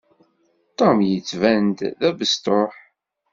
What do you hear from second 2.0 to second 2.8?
abesṭuḥ.